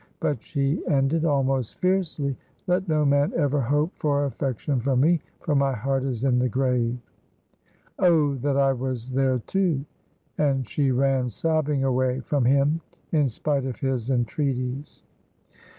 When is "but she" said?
0.19-0.81